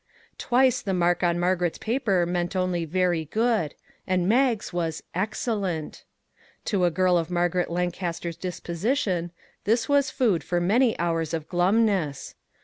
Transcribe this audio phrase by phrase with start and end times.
[0.39, 3.75] Twice the mark on Mar garet's paper meant only" Very good,"
[4.07, 6.05] and Mag's was" Excellent!"
[6.65, 9.29] To a girl of Mar garet Lancaster's disposition
[9.65, 12.33] this was food for many hours of glumness.